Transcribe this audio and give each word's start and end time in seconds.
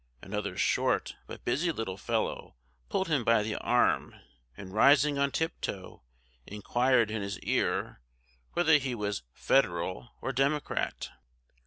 Another 0.23 0.57
short 0.57 1.15
but 1.27 1.45
busy 1.45 1.71
little 1.71 1.95
fellow 1.95 2.55
pulled 2.89 3.07
him 3.07 3.23
by 3.23 3.43
the 3.43 3.57
arm, 3.59 4.15
and 4.57 4.73
rising 4.73 5.19
on 5.19 5.29
tiptoe, 5.29 6.01
inquired 6.47 7.11
in 7.11 7.21
his 7.21 7.37
ear, 7.41 8.01
"whether 8.53 8.79
he 8.79 8.95
was 8.95 9.21
Federal 9.31 10.15
or 10.19 10.31
Democrat." 10.31 11.11